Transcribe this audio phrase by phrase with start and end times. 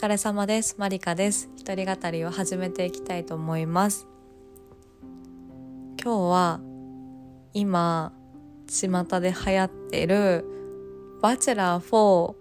[0.00, 0.76] 疲れ様です。
[0.78, 1.50] マリカです。
[1.58, 4.06] 一人語りを始めていきたいと思います。
[6.02, 6.60] 今日は
[7.52, 8.10] 今
[8.66, 10.46] 巷で流行っている
[11.20, 12.34] バチェラー4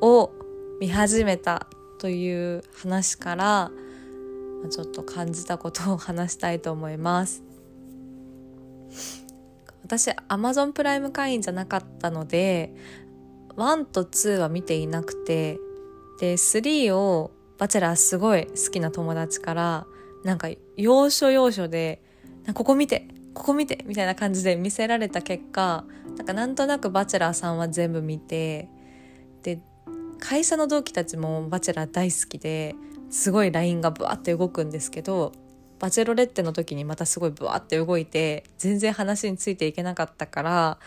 [0.00, 0.32] を
[0.80, 1.68] 見始めた
[2.00, 3.70] という話から
[4.68, 7.44] ちょっと感じたことを話したいと思います。
[9.84, 12.74] 私 Amazon プライム会員じゃなかったので
[13.56, 15.60] 1と2は見ていなくて
[16.20, 19.86] で3をバチェラーすごい好きな友達から
[20.24, 22.02] なんか要所要所で
[22.54, 25.84] ここ見てここ見てみたいな感じで見せられた結果
[26.16, 28.68] なんかなんとなくバチェラーさんは全部見て
[29.42, 29.60] で
[30.20, 32.74] 会社の同期たちもバチェラー大好きで
[33.10, 35.32] すごい LINE がブワって動くんですけど
[35.78, 40.78] バチェロレッテの時にまたすごいブワーって動いて全然話についていけなかったから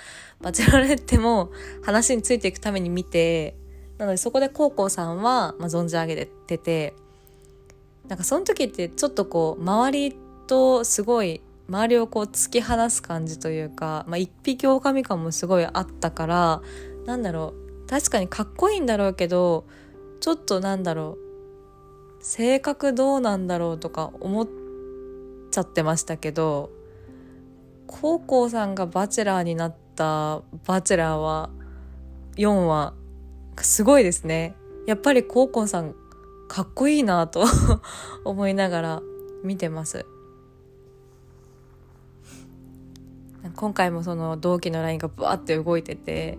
[0.42, 1.52] バチェロレッテも
[1.84, 3.56] 話についていくために見て
[3.98, 6.94] なのでそこでコウコウさんは、まあ、存じ上げてて
[8.08, 10.16] なんかその時ってちょっとこう周り
[10.48, 16.62] とすごい周りをこう突き放す感じというか、まあ、一匹狼感もすごいあったから
[17.06, 17.54] なんだろ
[17.86, 19.66] う確かにかっこいいんだろうけど
[20.22, 21.18] ちょっとなんだろ
[22.20, 24.48] う性格どうなんだろうとか思っ
[25.52, 26.72] ちゃってましたけど
[27.86, 31.50] コウコウさんがバチェラーになったバチェラーは
[32.36, 32.94] 4話
[33.64, 34.56] すごいですね。
[34.86, 35.96] やっぱりコウコウさん
[36.48, 37.46] かっこいいなと
[38.24, 39.02] 思いながら
[39.44, 40.06] 見てます。
[43.56, 46.38] 今回もその同期の LINE がブワーって動いてて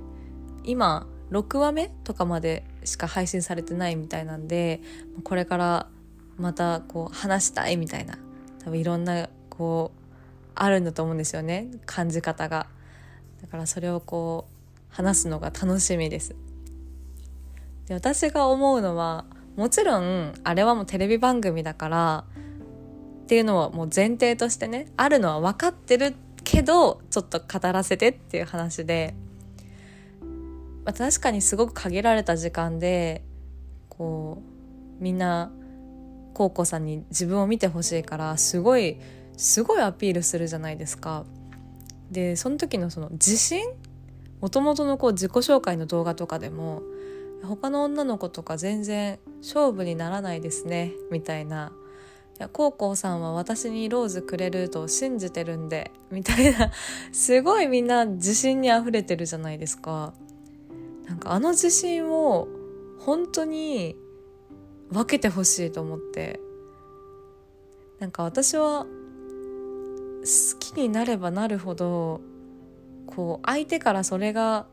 [0.64, 4.80] 今6話目とかまでしか配信されてないみたいなんで
[5.24, 5.88] これから
[6.36, 8.18] またこう話したいみたいな
[8.64, 10.00] 多分いろんなこう
[10.54, 11.68] あるんだと思うんですよね。
[11.86, 12.66] 感じ方が。
[13.40, 16.34] だからそれをこう話すのが楽しみです。
[17.88, 19.24] で私が思うのは
[19.56, 22.24] もちろんあれはもうテレビ番組だから
[23.22, 26.14] っていうのはもう前提としてねあるのは分かってる
[26.44, 29.14] けどちょっと語らせてっていう話で、
[30.84, 33.22] まあ、確かにすごく限られた時間で
[33.88, 34.42] こ
[35.00, 35.50] うみんな
[36.34, 38.98] コウコさんに自分を見てほしいからすごい
[39.36, 41.24] すごいアピールするじゃないですか。
[42.10, 43.62] でその時のその自信？
[44.40, 46.82] もともとのこう自己紹介の動画とかでも
[47.42, 51.72] 他の女の子とか全然勝負にならないですねみたいな。
[52.38, 56.70] いやコウコウさんは私にローズくれると信じてるんでみたいな。
[57.12, 60.14] すごいみんな自信にあふれてるじゃないですか。
[61.06, 62.48] なんかあの自信を
[62.98, 63.96] 本当に
[64.90, 66.40] 分けてほしいと思って。
[67.98, 72.20] なんか私は好きになればなるほど
[73.06, 74.66] こう相手からそれが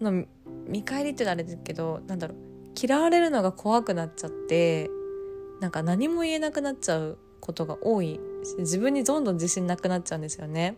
[0.00, 0.24] の
[0.66, 2.38] 見返りってあれですけどなんだろう
[2.80, 4.90] 嫌われるのが怖くなっちゃって
[5.60, 8.20] なんか何も言えなくなっちゃうことが多い
[8.58, 10.76] 自分にどんどん自信なくなっちゃうんですよね。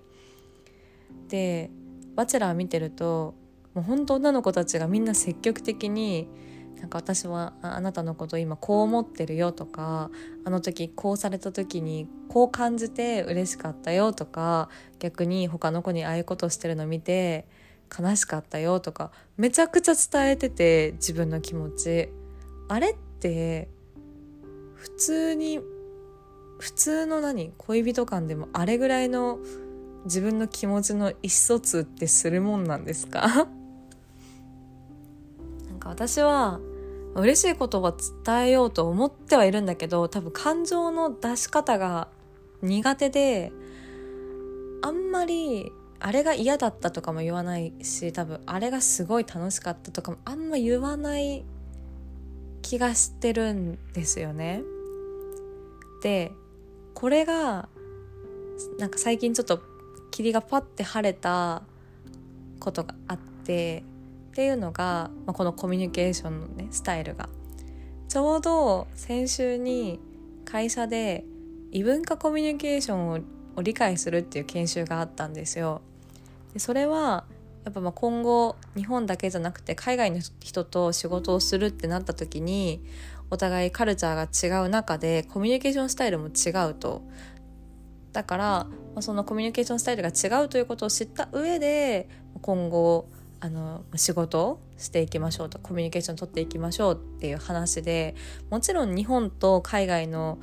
[1.29, 1.71] で
[2.15, 3.35] 「バチェラー」見てると
[3.75, 6.29] もう本当女の子たちがみんな積極的に
[6.83, 10.11] なんか私はあなたのこと今こう思ってるよとか
[10.45, 14.69] あの時こうされた時にこう感じて嬉しかったよとか
[14.99, 17.47] 逆に他の子にああいうことしてるの見て
[17.99, 22.09] 悲しかったよとかめちゃくちゃ伝えてて自分の気持ち。
[22.69, 23.69] あれって
[24.75, 25.61] 普通に
[26.59, 29.39] 普通の何恋人間でもあれぐらいの
[30.05, 33.29] 自分の気持ちの意思疎通ってするもんなんですか？
[35.69, 36.61] なんか私は
[37.15, 37.95] 嬉しいことは
[38.25, 42.09] 伝えようと思ってはいるんだけど多分感情の出し方が
[42.63, 43.53] 苦手で
[44.83, 45.73] あんまり
[46.05, 51.45] あれが嫌だったとかも言わないし多分あれがすごい楽しかったとかもあんま言わない
[52.61, 54.63] 気がしてるんですよね。
[56.03, 56.33] で
[56.95, 57.69] これが
[58.79, 59.63] なんか最近ちょっと
[60.11, 61.63] 霧がパッて晴れた
[62.59, 63.85] ことがあって
[64.33, 67.29] っていうのが、まあ、このコミュニケーションのねスタイルが
[68.09, 70.01] ちょうど先週に
[70.45, 71.25] 会社で
[71.71, 73.21] 異文化コミュニケーションを
[73.57, 75.83] を理解するっていう研修があったんですよ。
[76.53, 77.25] でそれは
[77.65, 82.83] やっぱまあ今後日本だけじゃなくて海外の人と仕事をするってなった時に
[83.31, 87.03] お互いカルチャーが違う中でコミュニケーションスタイルも違うと。
[88.13, 92.11] だから、ま、そのコミュニケーションスタイルが違うということを知った上で
[92.43, 93.09] 今後
[93.41, 98.15] あの仕事をしていきましょうとコミュニケーション取っていきましょうっていう話で
[98.51, 100.39] もちろん日本と海外の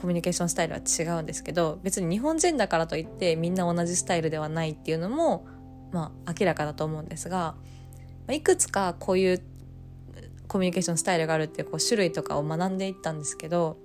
[0.00, 5.46] コミュニケーションスタイルは違うんですけど別に日本人だからといってみんな同じスタイルではないっていうのも、
[5.92, 7.54] まあ、明らかだと思うんですが
[8.30, 9.42] いくつかこういう
[10.48, 13.76] コミュニケーションスタイルがあるっていうこう種類とかを学んでいったんですけど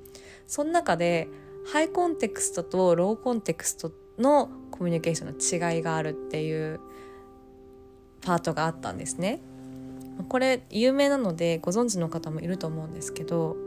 [0.48, 1.28] その中で
[1.72, 6.80] ハイコンテクストとローコンテクストのコミュニケーションの違いがあるっていう
[8.22, 9.42] パートがあったんですね。
[10.30, 13.58] これ有名なのでご存知の方もいると思うんですけど、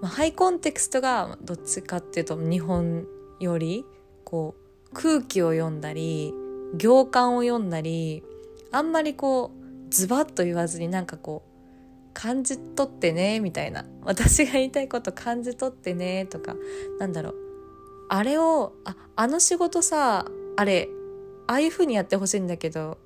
[0.00, 3.06] まあ、ハイコンテクストがどっちかっていうと日本
[3.38, 3.84] より
[4.24, 4.54] こ
[4.90, 6.32] う空気を読んだり
[6.76, 8.22] 行間を読んだり
[8.72, 11.50] あんまりこうズバッと言わずになんかこう
[12.14, 13.84] 感じ取ってねみたいな。
[14.02, 16.56] 私が言いたいこと感じ取ってねとか
[16.98, 17.34] なんだろう。
[18.08, 20.26] あれをああの仕事さ
[20.56, 20.88] あれ
[21.46, 22.98] ああいう風にやってほしいんだけど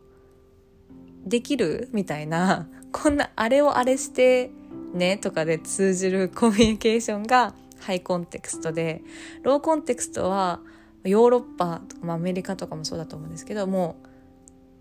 [1.27, 1.89] できる？
[1.93, 2.69] みたいな。
[2.93, 4.51] こんなあれをあれして
[4.95, 9.03] ねとかで通じるコミュニケーションがハイコンテクストで
[9.43, 10.61] ローコンテクストは
[11.05, 13.97] ヨーロッパとか、まあ、アメリカとかもそうだと思うんですけども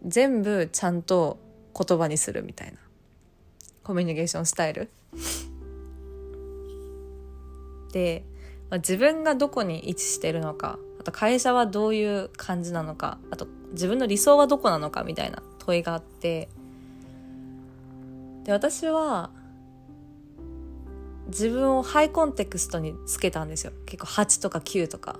[0.05, 1.39] 全部ちゃんと
[1.77, 2.77] 言葉にするみたいな
[3.83, 4.89] コミュニケーションスタイル。
[7.91, 8.23] で、
[8.69, 16.49] まあ、自分がどこに位置してるのかあと会社はどういう感じなのかあと自分の理想はどこなのかみたいな問いがあって
[18.45, 19.29] で私は
[21.33, 23.73] 自分をハイコンテクストにつけたんですよ。
[23.87, 25.19] 結構8とか9とか。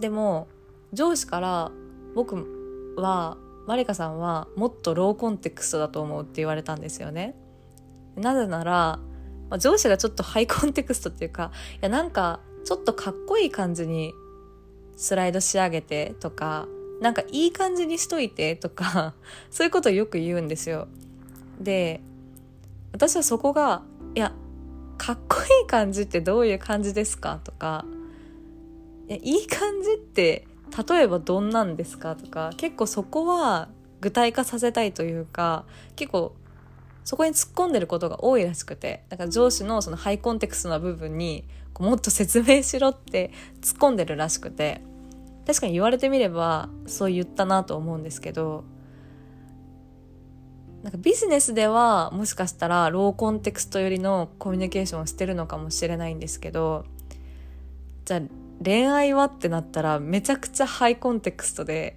[0.00, 0.48] でも
[0.92, 1.70] 上司から
[2.14, 3.36] 僕は
[3.66, 7.34] マリカさんはもっとローコンテクストだと思うって言われたんですよね。
[8.16, 8.98] なぜなら、
[9.50, 14.14] まあ、上司がちょっとハイコンテクストっていうかいやなんかちょっとかっこいい感じに
[14.96, 16.66] スライド仕上げてとか
[17.00, 19.14] なんかいい感じにしといてとか
[19.50, 20.88] そういうことをよく言うんですよ。
[21.60, 22.00] で
[22.92, 23.82] 私はそこが
[24.18, 24.32] いや
[24.96, 27.38] かっこいい感じってどういう感じですか？
[27.44, 27.84] とか
[29.06, 30.48] いやいい感じって
[30.88, 32.16] 例えばどんなんですか？
[32.16, 33.68] とか結構そこは
[34.00, 36.34] 具体化させたいというか結構
[37.04, 41.44] そこに突っ込んでることが多いらしくてだから上司のそのハイコンテクストな部分に
[41.78, 43.30] もっと説明しろって
[43.62, 44.80] 突っ込んでるらしくて
[45.46, 48.64] 確かに言われてみればそう言ったなと思うんですけど
[50.82, 56.84] なんかビジネスではもしかしたらローコンテクスト寄りのコミュニケーションをしてるのかもしれないんですけど
[58.04, 58.20] じゃあ
[58.64, 61.96] 恋愛はってなったらめちゃくちゃハイコンテクストで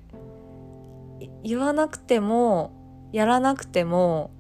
[1.43, 2.71] 言わなくても
[3.11, 4.31] やらなくても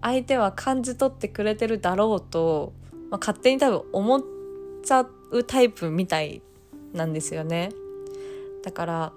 [0.00, 2.72] 相手は感じ取ってくれてるだろうと、
[3.10, 4.22] まあ、勝手に多分思っ
[4.84, 6.42] ちゃうタイプみたい
[6.92, 7.70] なんですよね。
[8.62, 9.12] だから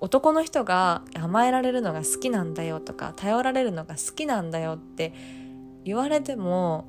[0.00, 5.14] 男の人が甘えられるのが好きなんだよとか頼られるのが好きなんだよって
[5.84, 6.86] 言われても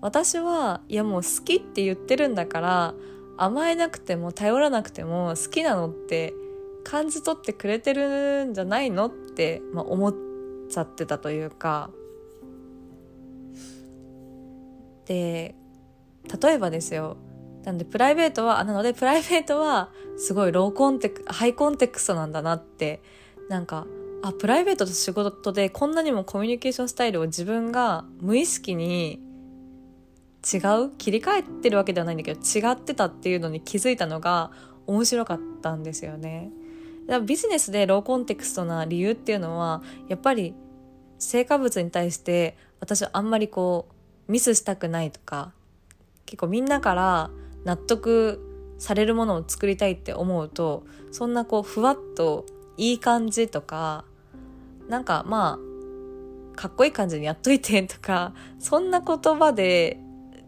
[0.00, 2.94] 私はいやもう好きって言ってるんだから
[3.38, 6.34] 甘えなくても頼らなくても好きなのって
[6.84, 10.14] 感じ取ってくれてるんじゃないのって、まあ、思っ
[10.68, 11.90] ちゃってたというか。
[15.06, 15.54] で
[16.42, 17.16] 例えばですよ。
[17.64, 19.90] なんでプライベートはなのでプライベートは
[20.22, 23.02] すごいローコンテクハイコンテクストなんだなって
[23.48, 23.88] なんか
[24.22, 29.20] あプライベートと仕事でこんなにもコミュニケーションスタイルを自分が無意識に
[30.44, 34.52] 違う切り替えてるわけではないんだけど違ってたっていうのに気づいたのが
[34.86, 36.52] 面白かったんですよね。
[37.08, 40.54] だからビジネスでローコンテクストな理由っていうのはやっぱり
[41.18, 43.88] 成果物に対して私はあんまりこ
[44.28, 45.50] うミスしたくないとか
[46.26, 47.30] 結構みんなから
[47.64, 48.51] 納得
[48.82, 52.44] されるものを作りたいって思うとそんなこうふわっと
[52.76, 54.04] いい感じとか
[54.88, 55.60] なんかま
[56.54, 60.00] あかっこいい感じにやっといてとかそんな言葉で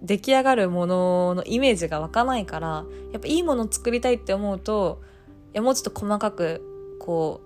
[0.03, 5.01] 出来上がるもののイメージが湧かないからやっぱいいものを作りたいって思うと
[5.53, 7.41] いやもうちょっと細かくこ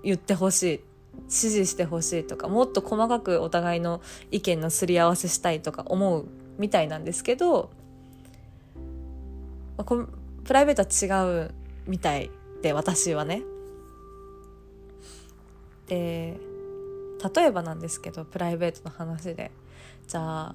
[0.00, 0.80] う言ってほしい
[1.22, 6.26] 指示してほしいとかもっと細かくお互いの意見のすり合わせしたいとか思う
[6.58, 7.70] みたいなんですけど、
[10.48, 10.82] プライベート
[11.14, 11.54] は違う
[11.86, 12.30] みたい
[12.62, 13.42] で私はね。
[15.86, 16.40] で
[17.34, 19.50] 例えばなんですけどプライベートの話で
[20.06, 20.54] じゃあ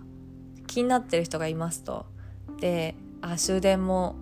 [0.65, 2.07] 気になってる人がいますと。
[2.59, 4.15] で、あ、終電も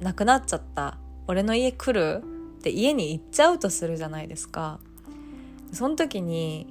[0.00, 0.98] なくなっちゃった。
[1.28, 2.24] 俺の家来る？
[2.58, 4.80] って家に行っちゃうとするじゃないですか。
[5.72, 6.66] その時に、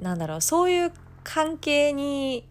[0.00, 0.92] なんだろう、そういう
[1.22, 2.48] 関係に、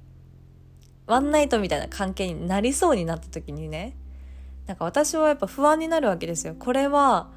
[1.10, 3.98] ワンナイトみたいな関係になりそうになった時にね、
[4.68, 6.56] なんか私はやっぱ不安になるわけですよ。
[6.58, 7.32] これは、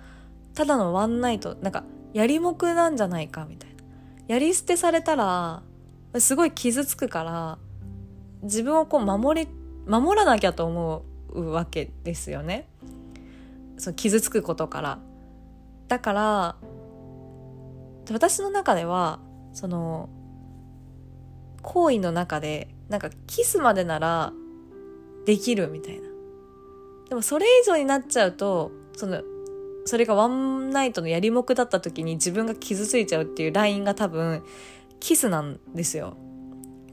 [0.55, 3.77] ただのワンナイト、なんか、やりもくなんじゃないかみたいな。
[4.29, 5.63] やり捨てされたら、
[6.19, 7.59] すごい傷つくから
[8.43, 9.49] 自分をこう守り
[9.87, 12.69] 守らなきゃと思うわけですよね。
[13.79, 14.99] そう傷つくことから。
[15.89, 16.57] だから
[18.11, 19.21] 私の中では
[19.53, 20.09] その
[21.63, 24.33] 行為の中でなんかキスまでなら
[25.25, 26.09] できるみたいな
[27.09, 29.23] でもそれ以上になっちゃうとその
[29.87, 34.45] それがワンナイトのやりもくだった時に自分が傷ついちゃうっていうラインが多分
[35.01, 36.17] キスなんですよ。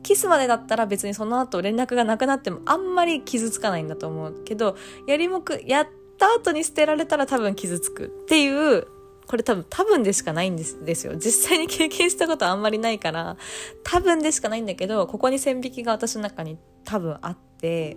[0.02, 4.76] キスまでだったら別にその後連絡がなくなってもあんまり傷つかないんだと思うけど、
[5.06, 5.88] やりもく、やっ
[6.18, 8.88] た後に捨てられたら多分傷つくっていう、
[9.30, 11.16] これ多分、多分でしかないんですですよ。
[11.16, 13.38] 実際に経験したことあんまりないから、
[13.84, 17.96] 多分でしかないんだけど、ここに線引きが私の中に多分あって、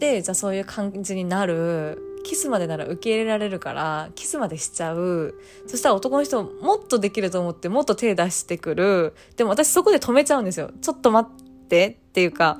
[0.00, 5.38] で、じゃあそういう感じになるキスまでなら受け入れられるからキスまでしちゃう。
[5.68, 9.14] そしたら男の人もっとできると思ってもっと手出してくる。
[9.36, 10.72] でも私そこで止めちゃうんですよ。
[10.80, 12.58] ちょっと待ってっていうか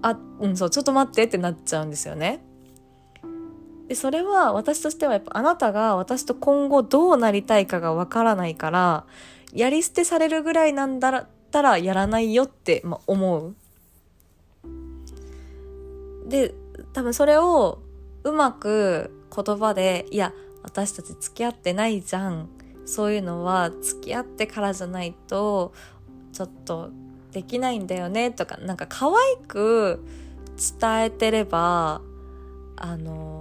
[0.00, 2.42] あうんそうちょっと待ってってなっちゃうんですよね。
[3.88, 9.06] でそれは私としてはやっぱあなたが私と今後どうなりたいかがわからないから
[9.52, 13.54] やり捨てされるぐらいなんだったらやらないよって、ま思う
[16.28, 16.54] で
[16.92, 17.80] 多分それを
[18.24, 22.48] うまく言葉で、いや、私たち付き合ってないじゃん。
[22.84, 25.72] そういうのは付き合ってからじゃないと、
[26.32, 26.90] ちょっと
[27.32, 30.04] できないんだよねとか、なんか可愛く
[30.80, 32.00] 伝えてれば、
[32.76, 33.37] あの、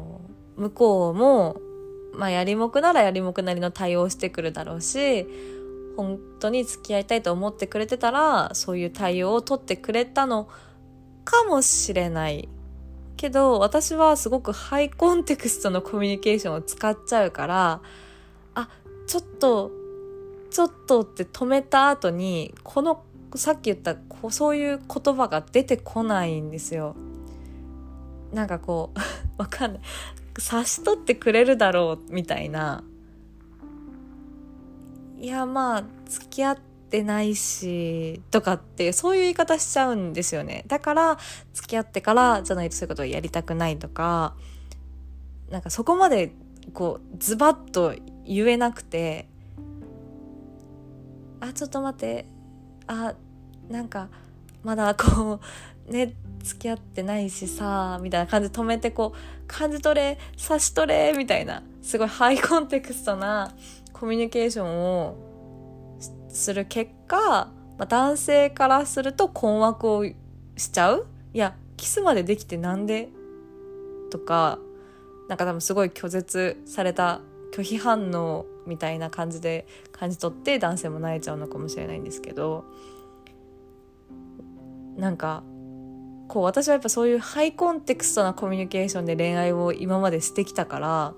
[0.57, 1.57] 向こうも、
[2.13, 5.27] まあやりもくならやりもくなりの対応してくるだろうし、
[5.95, 10.49] 本当に付き合いたいと思ってくれてたら、そういう対応を取ってくれたの
[11.27, 12.47] かもしれない
[13.17, 17.81] けど私はすごくハイコンテクストのコミュニケーションを使っちゃうから
[18.55, 18.69] あ
[19.07, 19.71] ちょっと
[20.49, 23.03] ちょっとって止めた後にこの
[23.35, 23.97] さっき言った
[24.29, 26.95] そういう言葉が出てこないんですよ。
[28.31, 28.99] なんかこう
[29.37, 29.81] わかんない
[30.37, 32.83] 察し取ってくれるだろうみたいな
[35.19, 36.57] いやまあ付き合っ
[36.89, 40.63] てないし、とかってそういう言い方しちゃうんですよね。
[40.67, 41.17] だから、
[41.53, 44.35] 付き合ってからじゃないとそういうことをやりたくないとか、
[45.49, 46.31] なんかそこまで
[46.73, 49.27] こうズバッと言えなくて、
[51.39, 52.25] あ、ちょっと待って、
[52.85, 53.15] あ、
[53.69, 54.09] なんか
[54.63, 55.39] まだこ
[55.87, 56.13] う、ね、
[56.43, 63.53] 付き合ってないしさ、みたいな感じで止めてこう、感じ取れ、察し取れ、みたいな、すごいハイコンテクストな
[63.93, 65.17] コミュニケーションを
[66.29, 70.15] する結果、まあ、男性からすると困惑をし
[70.71, 71.07] ちゃう。
[71.33, 73.09] いやキスまでできてなんで？
[74.09, 74.57] とか
[75.27, 77.21] なんか多分すごい拒絶された
[77.53, 82.65] 拒否反応みたいな感じで感じ取って男性も泣いちゃうのかもしれないんですけど
[84.95, 85.43] なんか
[86.27, 91.13] こう私はやっぱそういうハイコンテクストなコミュニケーションで恋愛を今までしてきたから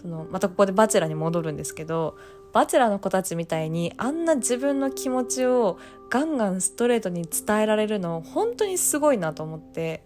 [0.00, 2.16] そのまたここでバチェラに戻るんですけど
[2.52, 5.78] バチェラの子たちみたいにあんな自分の気持ちを
[6.10, 10.02] ガンガンストレートに伝えられるの本当にすごいなと思って。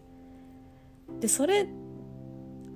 [1.21, 1.67] でそれ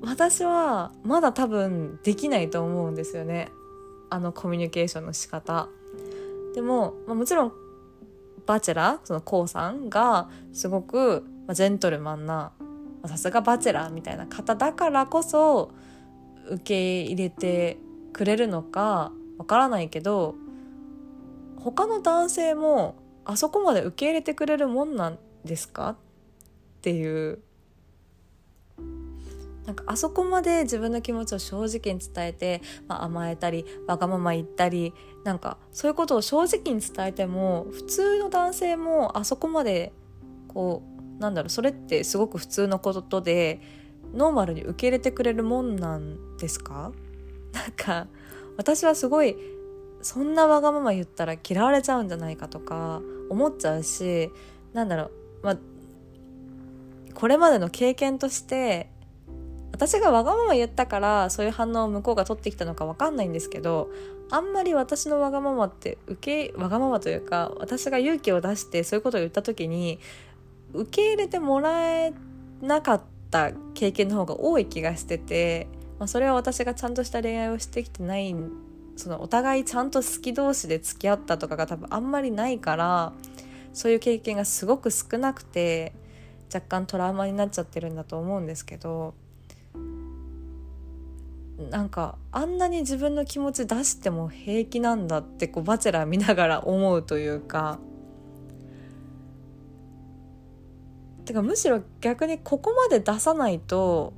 [0.02, 3.50] 私はまだ多分できないと思うんですよね。
[4.10, 5.68] あのコミュニケーションの仕方。
[6.54, 7.52] でも、まあ、もちろん
[8.46, 12.52] バチェラーそのコウさんがすごく、ジェントルマンな
[13.06, 15.72] さすがバチェラーみたいな方だからこそ
[16.48, 17.78] 受け入れて
[18.12, 20.36] くれるのかわからないけど
[21.58, 25.96] 他の男性もあそこまで受け入れてくれるもんなんですかっ
[26.82, 27.40] ていう
[29.66, 34.92] なんかあそこまで自分の気持ちを正直に伝えて、まあ、甘えたりわがまま言ったり
[35.24, 39.92] なんかそういうことを正直に伝えても普通の男性もあそこまで
[40.48, 40.82] こ
[41.18, 43.60] うなんだろうそれってすごく普通のことで
[44.12, 46.92] ノーマルに受け入れてくれるもんなんですか？
[47.52, 48.06] なんか
[48.56, 49.36] 私はすごい
[50.02, 54.30] そんなわがまま言ったら嫌われちゃうんじゃないかとか思っちゃうし
[54.74, 55.10] なんだろう
[55.42, 55.56] まあ
[57.14, 58.90] これまでの経験として
[59.74, 63.90] 私がわがまま言ったからそういう反応を向こうが取ってきたのか分かんないんですけど
[64.30, 69.98] あんまり私のわがままって受けわがままというか私が勇気を出してそういうことを言った時に
[70.72, 72.14] 受け入れてもらえ
[72.62, 73.02] なかっ
[73.32, 75.66] た経験の方が多い気がしてて
[75.98, 78.34] まあ、それは私がちゃんとした恋愛をしてきてない
[78.96, 83.12] そのお互いちゃんと好き同士で付き合ったとかが多分あんまりないから
[83.72, 85.92] そういう経験がすごく少なくて
[86.52, 89.14] 若干トラウマになっちゃってるんだと思うんですけど
[91.70, 97.78] なんかあんなに自分の気持ち出しても平気なんだってこうバチェラー見ながら思うというか。
[101.24, 104.12] てかむしろ逆にここまで出さないと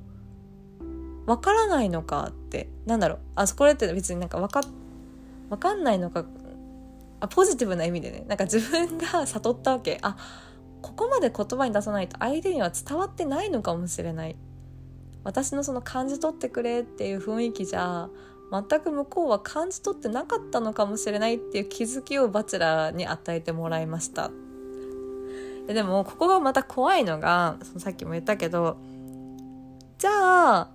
[1.26, 2.68] わからないのかって。
[2.86, 3.18] なんだろう。
[3.34, 4.62] あそこって別になんか分かっ
[5.50, 6.24] 分かんないのか。
[7.20, 8.24] あポジティブな意味でね。
[8.28, 9.98] なんか自分が悟ったわけ。
[10.02, 10.16] あ
[10.82, 14.36] ここまで言葉に出さないと相手には伝わってないのかもしれない。
[15.26, 18.08] 私のその感じ取ってくれっていう雰囲気じゃ
[18.52, 24.30] 全く向こうは感じ取ってなかったのかもしれないっていう気づきをバチェラーに与えてもらいました。
[25.66, 28.76] でもここがまた怖いのがさっきも言ったけど
[29.98, 30.70] じゃあ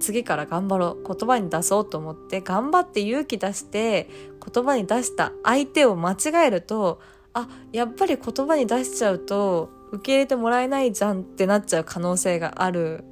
[0.00, 4.10] 次から頑張ろう言葉に出そうと思って頑張って勇気出して
[4.52, 7.00] 言葉に出した相手を間違えると
[7.32, 13.04] あやっぱり言葉に出しちゃうと受け入れてもらえないじゃんってなっちゃう可能性がある。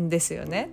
[0.00, 0.70] んですよね。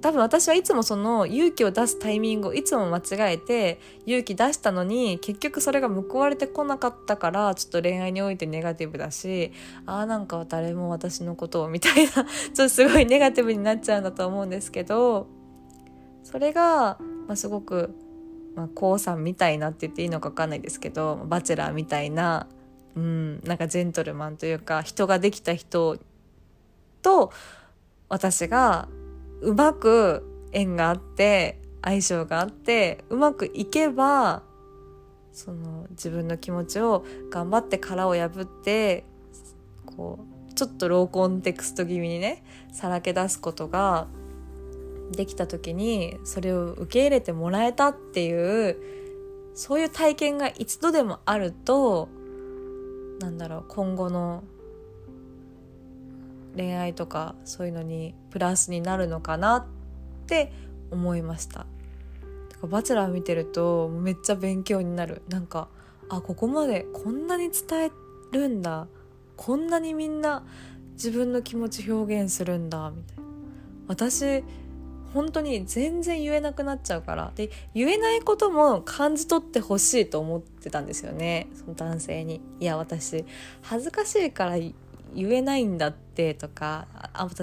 [0.00, 9.52] 多分私はいつもその勇気を出すタイミングをいつも間違えて勇気出したのに結局それが報われてこなかったからちょっと恋愛においてネガティブだし
[9.86, 12.24] ああなんか誰も私のことをみたいな ちょっ
[12.54, 15.26] とすごいネガティブになっちゃうんだと思うんですけど
[16.22, 17.94] それが、まあ、すごく、
[18.54, 22.46] まあ、コウさんみたいなって言っていいのか分かんないですけどバチェラーみたいな、
[22.94, 25.98] うん、なんかジェントルマンというか人ができた人
[27.02, 27.32] と
[28.08, 28.88] 私が
[29.40, 34.42] うまく縁があって相性があってうまくいけば
[35.32, 39.04] その自分の気持ちを頑張って殻を破って
[39.86, 40.18] こ
[40.50, 44.08] うちょっとローコンテクスト気味にねさらけ出すことが
[45.12, 48.76] できた時にそれを受け入れてもらえたっていう
[49.54, 52.08] そういう体験が一度でもあると
[53.20, 54.44] なんだろう今後の
[56.58, 59.66] 恋愛とかそういうのにプラスになるのかなっ
[60.26, 60.52] て
[60.90, 61.66] 思いました。
[62.62, 65.22] バチェラー見てるとめっちゃ勉強になる。
[65.28, 65.68] なんか
[66.08, 67.90] あここまでこんなに伝え
[68.32, 68.88] るんだ。
[69.36, 70.44] こんなにみんな
[70.94, 72.90] 自分の気持ち表現するんだ。
[72.90, 73.22] みたいな。
[73.86, 74.42] 私
[75.14, 77.32] 本当に全然言えなくなっちゃうから。
[77.36, 81.48] で言えないことも感じ取ってほしいと思ってたんですよね。
[81.54, 82.40] その男性に。
[82.58, 83.24] いや私
[83.62, 84.56] 恥ずかしいから
[85.14, 86.86] 言えないんだってとか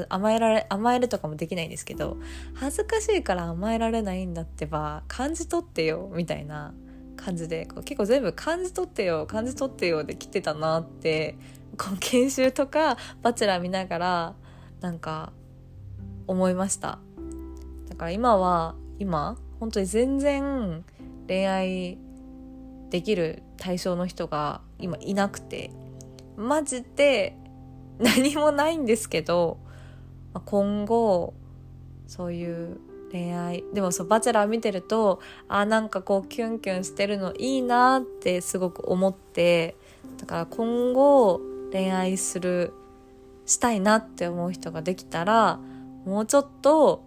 [0.10, 2.18] 甘えられ甘えるとかもできないんですけど
[2.54, 6.74] 恥ずかしいから甘えられないんだってば感じ取ってよみたいな
[7.16, 11.38] 感じでこう結構全部感じ取ってよ感じ取ってよで来てたなって
[11.78, 14.36] こう研修とかバチェラー見ながら
[14.82, 15.32] なんか
[16.28, 17.00] 思いました。
[17.90, 20.84] だから今は今本当に全然
[21.28, 21.98] 恋愛
[22.90, 25.72] できる対象の人が今いなくて
[26.38, 27.38] マジで
[28.00, 29.58] 何もないんですけど、
[30.46, 31.34] 今後
[32.08, 32.80] そういう
[33.12, 39.76] 恋愛でもそう「バチェラー」見てるとあなんかこうキュンキュンしてるのいいなってすごく思って
[40.18, 41.40] だから今後
[41.72, 42.74] 恋愛する
[43.46, 45.60] したいなって思う人ができたら
[46.06, 47.04] もうちょっと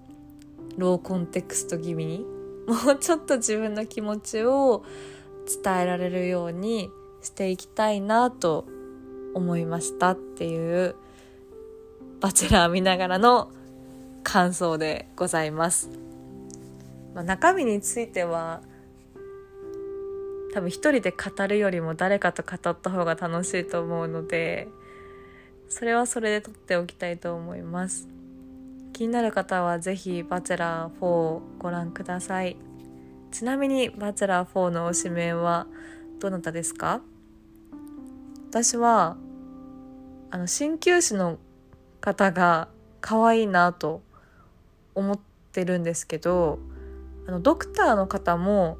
[0.77, 2.27] ローコンテクスト気味に
[2.67, 4.85] もうちょっと自分の気持ちを
[5.63, 6.91] 伝えられるように
[7.23, 8.67] していきたいなと
[9.39, 10.95] 思いましたっていう
[12.21, 13.51] バチェラー見ながらの
[14.23, 15.91] 感想でございます。
[17.15, 18.61] まあ、中身については
[20.53, 24.69] 多分一人で語るよりも誰かと語った方が楽しいと思うので
[25.69, 28.09] それはそれで撮っておきたいと思います。
[28.93, 32.57] 気になる方は是非バチェラー4をご覧ください。
[33.31, 35.67] ちなみにバチェラー4の推しメンは
[36.19, 37.01] どなたですか？
[38.51, 39.17] 私は
[40.31, 41.39] あの鍼灸師の
[42.01, 42.69] 方が
[43.01, 44.03] 可愛いなと
[44.95, 45.21] 思っ
[45.53, 46.59] てるんですけど
[47.27, 48.79] あのドクターの方も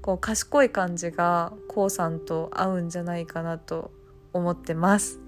[0.00, 3.90] こう賢い感じが k o さんと合うんじゃないかなと
[4.32, 5.20] 思ってます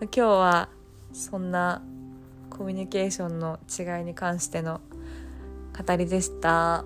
[0.00, 0.68] 今日は
[1.12, 1.82] そんな
[2.50, 4.80] コミュニケーションの違いに関しての
[5.76, 6.84] 語りでした。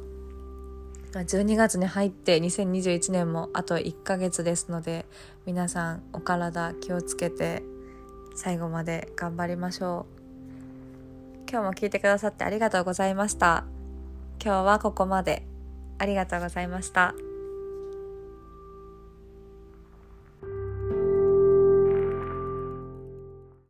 [1.13, 5.07] 12月に入って2021年もあと1ヶ月ですので
[5.45, 7.63] 皆さんお体気をつけて
[8.37, 10.21] 最後まで頑張りましょう。
[11.51, 13.65] 今日も聞いてくださってありがとうございました。
[14.43, 15.45] 今日はここまで。
[15.99, 17.15] ありがとうございました。